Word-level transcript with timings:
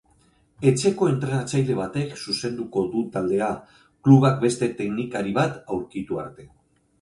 Etxeko 0.69 1.09
entrenatzaile 1.09 1.75
batek 1.79 2.15
zuzenduko 2.25 2.83
du 2.95 3.03
taldea, 3.17 3.51
klubak 4.09 4.41
beste 4.47 4.71
teknikari 4.81 5.37
bat 5.37 5.61
aurkitu 5.77 6.21
arte. 6.25 6.49